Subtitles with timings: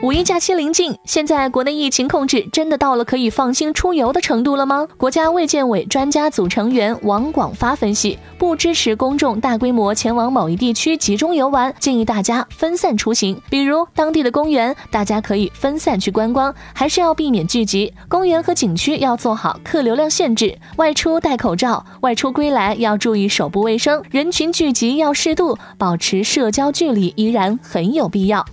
[0.00, 4.86] 五一假期临近，现在国内疫情控制真的到了可以放心出游的程度了吗？
[4.96, 13.42] 国家卫健委专家组成员王广发分析，不支持公众大规模前往某一地区集中游玩，建议大家分散出行。
[13.50, 17.92] 比如当地的公园，大家可以分散去观光，还是要避免聚集。
[18.08, 28.46] 公园和景区要做好客流量限制，外出戴口罩，外出归来要注意手部卫生，人群聚集要适度，保持社交距离依然很有必要。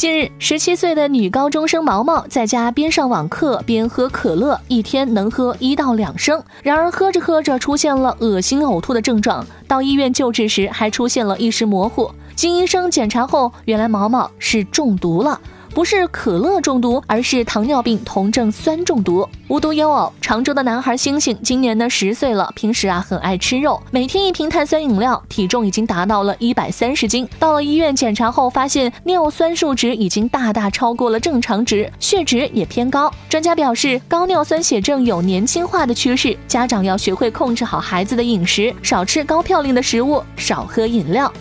[0.00, 6.42] 近日，十七岁的女高中生毛毛在家边上网课边喝可乐，一天能喝一到两升。
[6.62, 12.10] 然而，喝着喝着出现了恶心呕吐的症状，到医院救治时还出现了意识模糊。
[12.34, 15.38] 经医生检查后，原来毛毛是中毒了。
[15.72, 19.26] 不是可乐中毒，而是糖尿病酮症酸中毒。
[19.48, 27.28] 无独有偶，常州的男孩星星今年呢十岁了，平时啊很爱吃肉，每天一瓶碳酸饮料，体重已经达到了一百三十斤。
[27.38, 33.12] 到了医院检查后，发现尿酸数值已经大大超过了正常值，血脂也偏高。
[33.28, 41.32] 专家表示，高尿酸血症有年轻化的趋势，家长要学会控制好孩子的饮食，少吃高嘌呤的食物，少喝饮料。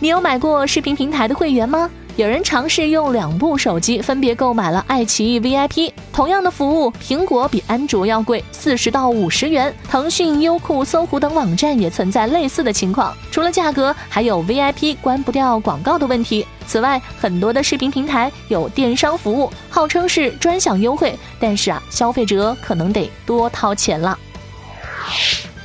[0.00, 1.88] 你有买过视频平台的会员吗？
[2.18, 9.72] 有人尝试用两部手机分别购买了爱奇艺 VIP，同样的服务，苹果比安卓要贵四十到五十元。
[9.88, 13.16] 腾讯、优酷、搜狐等网站也存在类似的情况。
[13.30, 16.44] 除了价格，还有 VIP 关不掉广告的问题。
[16.66, 24.18] 此外，很多的视频平台有电商服务，号称是专享优惠，但是啊，消费者可能得多掏钱了。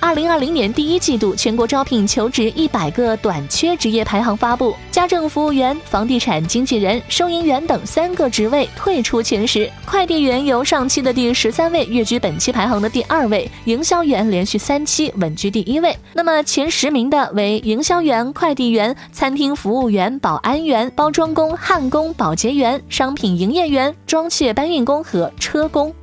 [0.04, 15.96] 二零二零年第一季度全国招聘求职一百个短缺职业排行发布，家政服务员、房地产经纪人、收银员等三个职位退出前十，快递员由上期的第十三位跃居本期排行的第二位，营销员连续三期稳居第一位。
[16.12, 25.96] 那么前十名的为营销员、快递员、餐厅服务员、保安员、包装工、焊工、保洁员、商品营业员、装卸搬运工和车工。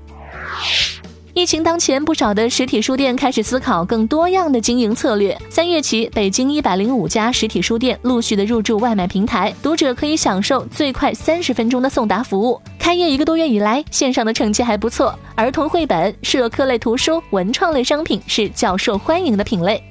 [1.33, 5.37] 疫情当前，不少的实体书店开始思考更多样的经营策略。
[5.49, 12.61] 三月起，北京一百零五家实体书店陆续的入驻外卖平台，读者可以享受最快三十分钟的送达服务。
[12.79, 15.17] 开业一个多月以来，线上的成绩还不错。
[15.37, 19.83] 儿童绘本、社科类图书、文创类商品是较受欢迎的品类。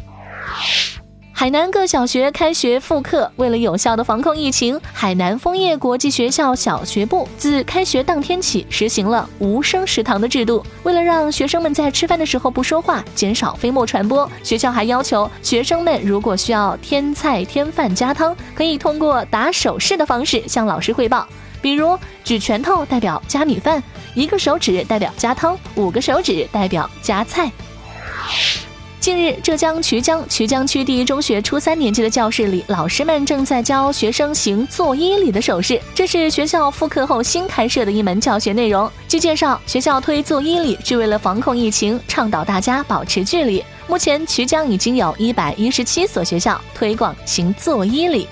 [1.39, 10.61] 海南各小学开学复课，为了有效的防控疫情，海南枫叶国际学校小学部自开学当天起实行了无声食堂的制度。
[10.83, 21.25] 为了让学生们在吃饭的时候不说话，减少飞沫传播，学校还要求学生们如果需要添菜、添饭、加汤，可以通过打手势的方式向老师汇报，
[21.61, 23.81] 比如举拳头代表加米饭，
[24.13, 27.49] 一个手指代表加汤，五个手指代表加菜。
[29.09, 35.81] 近日，浙江衢江衢江区第一中学初三年级的教室里，老师们正在教学生行作揖礼的手势。
[35.95, 38.87] 这是学校复课后新开设的一门教学内容。
[39.07, 43.65] 据介绍，学校推作揖礼是为了防控疫情，倡导大家保持距离。
[43.87, 48.27] 目前，衢江已经有一百一十七所学校推广行作揖礼。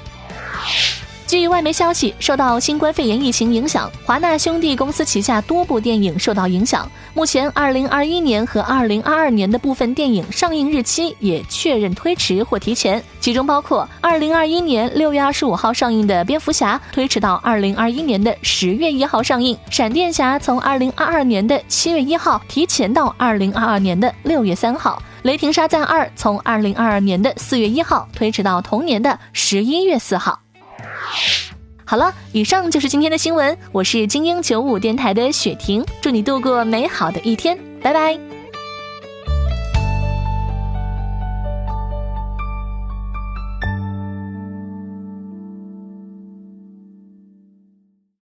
[1.28, 6.90] 据外媒消息，受到新冠肺炎疫情影响，华纳兄弟公司旗下多部电影受到影响。
[7.14, 30.40] 目前，二零二一年和二零二二年的部分电影上映日期也确认推迟或提前，其中包括二零二一年六月二十五号上映的《蝙蝠侠》推迟到二零二一年的十月一号上映，《闪电侠》从二零二二年的七月一号提前到二零二二年的六月三号，《雷霆沙赞二》从二零二二年的四月一号推迟到同年的十一月四号。
[31.85, 33.57] 好了，以上就是今天的新闻。
[33.72, 38.37] 我是精英九五电台的雪婷，祝你度过美好的一天，拜拜。